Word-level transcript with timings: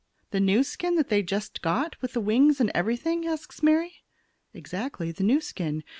"The 0.31 0.39
new 0.39 0.63
skin 0.63 0.95
they 0.95 1.17
have 1.17 1.25
just 1.27 1.61
got, 1.61 2.01
with 2.01 2.13
the 2.13 2.21
wings 2.21 2.59
and 2.59 2.71
everything?" 2.73 3.27
asks 3.27 3.61
Mary. 3.61 4.03
"Exactly; 4.51 5.11
the 5.11 5.23
new 5.23 5.39
skin. 5.39 5.83